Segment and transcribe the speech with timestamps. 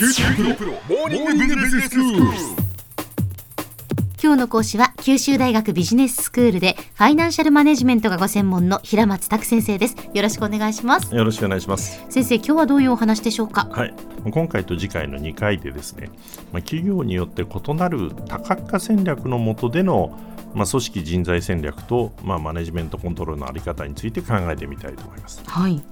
[0.00, 2.24] 九州大学モーニングビジネススクール。
[4.22, 12.02] 今日の講師は九州大学ビジネススクールでファイナンシャルマネジメントがご専門の平松卓先生ですよろしくお願いしますよろしくお願いします。
[12.08, 13.68] 先生今日はどういうお話でしょうか？
[13.70, 13.94] はい、
[14.30, 16.08] 今回と次回の2回でですね、
[16.50, 20.18] まあ、企業によって異なる多角化戦略の下での、
[20.54, 25.42] まあ、組織人材戦略と、まあ、マネジメントコントロールのあり方について考えてみたいと思います。
[25.46, 25.82] はい。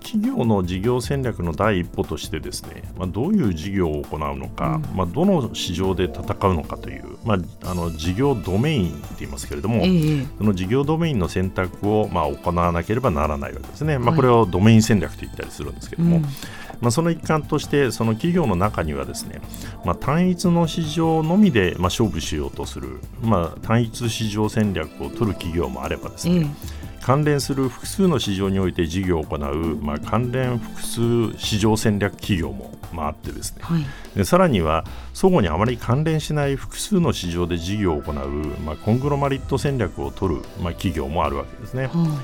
[0.00, 10.26] 企業の事業戦略の第一歩としてですね、まあ、どういう事業を行うのか、まあ、どの市場で戦うのかという、まあ、あの事業ドメインって言いますけれども、ええ。
[10.38, 14.16] その事業ドメインの選択をまあ行わなければならないわけですね、まあ、はい。
[14.16, 16.24] これをドメイン戦略と言ったりするんですけども、うん
[16.80, 19.40] まあ、その一環としてその企業の中にはですね、
[19.84, 33.60] まあ、単一の市場のみでまあ勝負しようとする、まあ、単一市場戦略を取る企業もあればですね、え関連する複数の市場において事業を行う、まあ、関連複数市場戦略企業も、まあ、あってですね。
[33.62, 33.84] えはい。
[34.16, 38.14] でさらには相互にあまり関連しない複数の市場で事業を行う、
[38.64, 41.86] まあ、コングロマリット戦略を取る、まあ、企業もあるわけですね。
[41.86, 42.20] は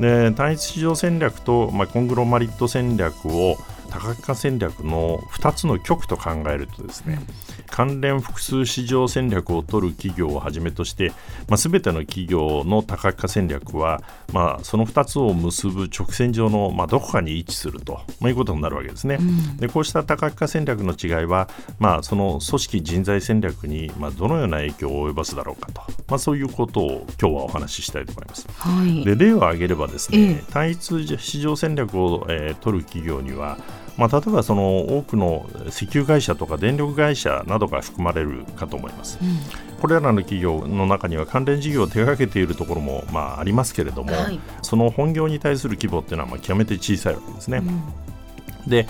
[0.00, 3.58] で単一市場戦略と、まあ、コングロマリット戦略を
[3.92, 7.18] 多角化戦略の2つの極と考えるとですね、
[7.66, 11.10] 関連複数市場戦略を取る企業をはじめとして、
[11.48, 19.18] まあ、全ての企業の多角化戦略は、まあ、その2つを結ぶ直線上の、まあ、どこかに位置すると、まあ、いうことになるわけですね。
[19.20, 28.48] うんでこうした多角化戦略の違いは、まあ、その組織人材戦略に、まあ、どのような影響を及ぼすだろうかと、まあ、そういうことを今日はお話ししたいと思います。
[28.56, 33.58] はいで例を挙げればですね、ええ単一市場戦略を、えー取る企業には、
[33.96, 39.18] まあ、例えばその多くの石油会社とか電力会社などが含まれるかと思います。
[39.22, 39.38] うん。
[39.80, 44.40] これらの企業の中には関連事業を手掛けているところも、まあ、ありますけれども、はい。
[44.62, 47.58] その本業に対する規模っていうのはまあ極めて小さいわけですね。
[47.58, 48.70] うん。
[48.70, 48.88] で、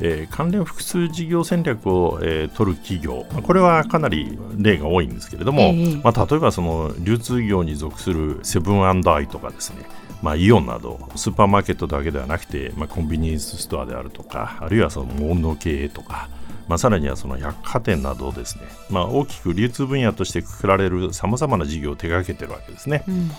[0.00, 6.00] えー関連複数事業戦略を、えー取る企業、まあこれはかなり例が多いんですけれども、ええ。
[6.02, 9.84] まあ、例えばその流通業に属するセブンアイとかですね、
[10.24, 16.30] まあ、イオンなどスーパーマーケットだけではなくて、まあ、コンビニエンスストアであるとかあるいはそのモールの経営とか、
[16.66, 23.04] まあ、さらにはその百貨店などですね、まあ、大きく流通分野としてくくられるさまざまな事業を手掛けてるわけですね。
[23.06, 23.30] うん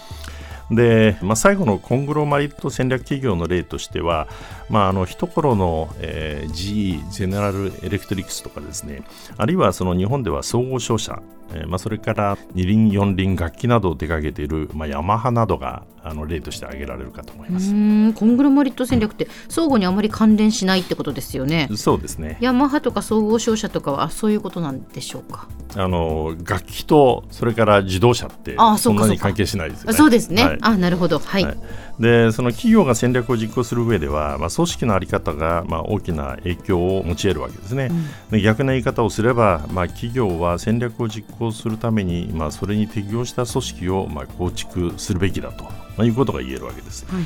[0.72, 4.28] で、まあ、最後のコングロマリット戦略企業の例としては、
[4.68, 9.03] まあ、あの一頃の、えー GE ゼネラルエレクトリックスとかですね
[9.38, 11.22] あるいはその日本では総合商社、
[11.53, 17.66] えーまあ、それから二輪四輪楽器などを手掛けている、まあ、ヤマハなどがあの例として挙げられるかと思いうます。
[18.13, 21.67] コングロマリット戦略って相互にあまり関連しないってことですよね。
[21.75, 22.38] そうですね。
[22.41, 25.47] ヤマハとか総合商社とかはあそういうことなんでしょうか？
[25.75, 29.91] あの楽器とそれから自動車ってあそうんなに関係しないですよね。
[29.91, 30.57] あそうですね、はい。
[30.61, 31.17] あなるほど。
[31.17, 31.57] はい、はい
[32.00, 37.89] でその企業が戦略を実行する上では、まあ、組織の在り方が、まあ、大きな影響を持ち得るわけですね。
[38.31, 47.06] で逆な言い方をすれば、まあ、企業は戦略を実行するために、まあ、それに適応した組織を、まあ、構築するべきだと、まあ、いうことが言えるわけです。
[47.07, 47.23] はい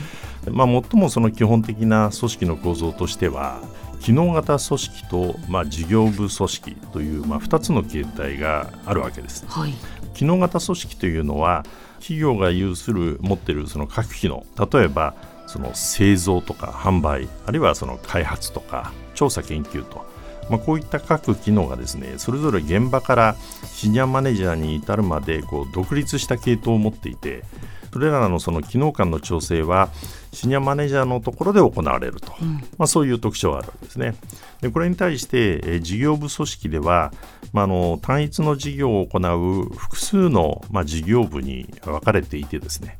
[0.51, 3.61] まあ、最もその基本的な組織の構造としては
[3.99, 9.45] 機能型組織と、まあ、事業部組織という、まあ、2つの形態があるわけです。
[9.47, 9.73] はい。
[10.13, 11.63] 機能型組織というのは
[11.99, 14.45] 企業が有する持っているその各機能。
[14.71, 15.13] 例えば
[15.47, 20.05] その製造とか販売あるいはその開発とか調査研究と、
[20.49, 23.35] まあ、こういった各機能がですねそれぞれ現場から
[23.65, 27.43] シニアマネージャーに至るまでこう独立した系統を持っていて
[27.91, 29.89] それらのその機能間の調整は
[30.31, 32.33] シニアマネージャーのところで行われると、
[32.77, 34.15] まあ、そういう特徴があるわけですね。
[34.61, 37.11] でこれに対して、えー事業部組織では、
[37.51, 42.99] まあ、あの単一の事業を行う複数の、まあ、事業部に分かれていてですね。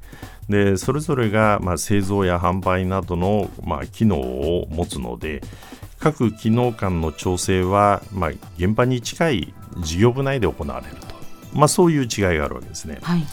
[0.50, 5.42] でそれぞれが、まあ、製造や販売などの、まあ、機能を持つので
[6.00, 11.16] 各機能間の調整は、まあ、現場に近い事業部内で行われると、
[11.54, 12.08] まあ、そういう違い
[12.38, 12.98] があるわけですね。
[13.02, 13.26] はい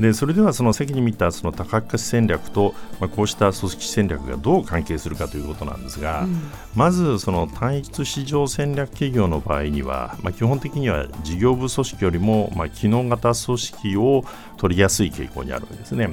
[0.00, 6.26] でそれではその先に見たその多角化戦略と、まあ、こうした組織戦略がどう関係するかということなんですが、
[6.74, 14.24] まずその単一市場戦略企業の場合には、まあ、基本的には事業部組織よりも、まあ、機能型組織を
[14.56, 16.08] 取りやすい傾向にあるわけですね。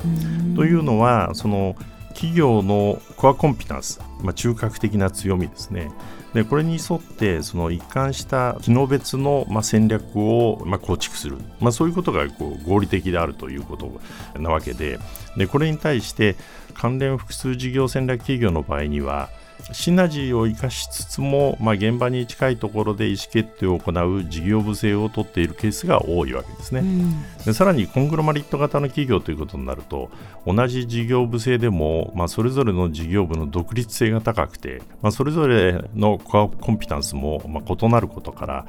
[0.58, 1.78] というのはその
[2.10, 5.92] 企業のコアコンピタンス、まあ、中核的な強みですね。
[6.38, 14.00] でこれに沿ってその一貫した機能別の、まあ、戦略を、まあ、構築する、まあ、そういうことがこう合理的であるということ
[14.40, 15.00] なわけで。
[15.36, 16.36] でこれに対して
[16.76, 19.30] 関連複数事業戦略企業の場合には
[19.72, 30.10] シナジーを生かしつつも、まあ、現場に近いところで意思決定を行う事業部制を取っているケースが多いわけですね、うん、でさらにコングロマリット型の企業ということになると
[30.46, 38.66] 同じ事業部制でも、まあ、それぞれの事業部の独立性が高くて、まあ、それぞれのコアコンピタンスも、まあ、異なることから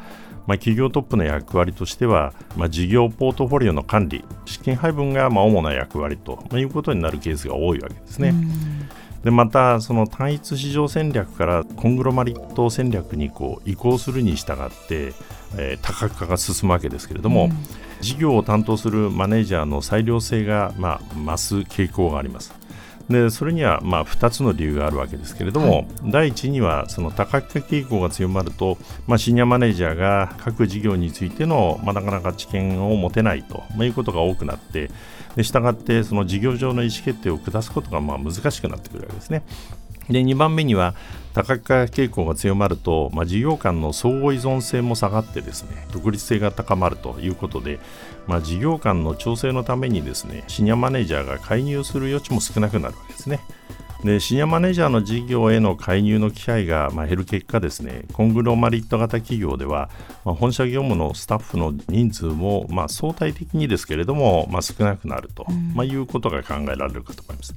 [0.49, 8.33] まあ、企業トップの役割としては、まあ、事業ポートフォリオの管理、資金配分がまあ主な役割ということになるケースが多いわけですね。
[9.29, 15.13] でまたその単一市場戦略からコングロマリット戦略にこう移行するに従って、
[15.59, 17.53] えー、多角化が進むわけですけれども、うん、
[18.01, 22.55] 事業を担当するマネージャーの裁量性が、まあ、増す傾向があります。
[23.09, 28.77] でそれにはまあ2つの理由があるわけですけれども、はい、第一にはその多角化傾向が強まると、
[29.07, 34.91] まあ、シニアマネージャーが各事業についての、まあ、なかなか知見を持てないと、まあ、いうことが多くなって
[35.37, 39.43] でしたがってその事業上の意思決定を下すことがまあ難しくなってくるわけですね。
[40.11, 40.95] で2番目には
[41.35, 47.79] 多角化傾向が強まると、まあ、事業間の相互依存性も下がってですね独立性が高まるということで、
[48.27, 53.41] まあ、事業間の調整のためにですねシニアマネージャーが介入する余地も少なくなるわけですね。
[54.05, 59.91] でシニアマネージャーの事業への介入の機会がまあ減る結果ですねコングロマリット型企業では、
[60.25, 67.57] まあ、本社業務のスタッフの人数もまあ相対的にですけれども、まあ、少なくなると、まあ、いうことが考えられるかと思います。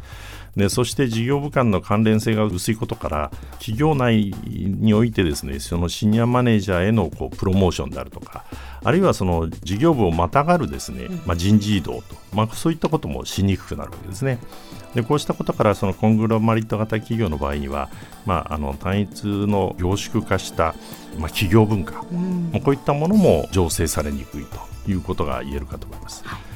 [0.55, 8.45] でそして事業部間の関連性が薄いことから企業内においてですねそのシニアマネージャーへのこうプロモーションであるとか
[8.83, 12.03] あるいはその事業部をまたがるですね、まあ、人事異動と、
[12.33, 14.39] まあ、そういったこともしにくくなるわけですね。
[14.95, 17.89] でこうしたことからそのコングロマリット型企業の場合には、
[18.25, 20.75] まあ、あの単一の凝縮化した、
[21.17, 26.27] まあ、企業文化、うん、こういったものも醸成されにくいということが言えるかと思います。
[26.27, 26.50] はい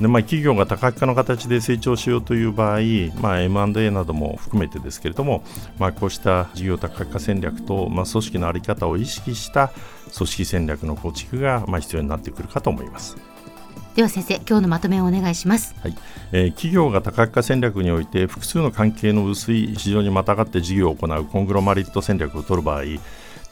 [0.00, 2.80] でまあ、企業が多角化の形で成長しようという場合、
[3.20, 5.42] まあ、M&A なども含めてですけれども、
[5.78, 9.72] まあ、こうした事業多角化戦略と、まあ、組織の在り方を意識した
[10.14, 13.16] 組織戦略の構築が、まあ、必要になってくるかと思います。
[13.94, 15.96] では先生今日のまとめをお願いします、はい
[16.30, 22.82] えー、企業が多角化戦略において複数の関係の薄い市場にまたがって事業を行うコングロマリット戦略を取る場合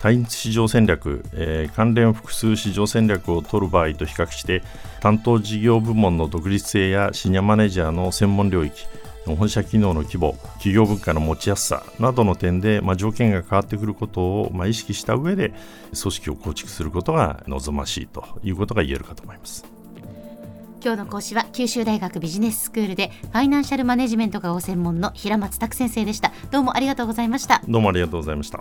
[0.05, 4.63] 単一市場戦略、えー、関連複数市場戦略を取る場合と比較して
[5.01, 8.85] 担当事業部門の独立性やシニアマネージャーの専門領域
[9.25, 15.55] 本社機能の規模、企業文化の持ちやすさなどの点で、まあ、条件が変わってくることを、まあ、意識した上で
[15.99, 19.65] 組織を構築することが望ましいということが言えるかと思います。
[20.85, 26.31] 今日の講師は九州大学ビジネススクールでファイナンシャルマネジメントがご専門の平松卓先生でした。
[26.51, 27.63] どうもありがとうございました。
[27.67, 28.61] どうもありがとうございました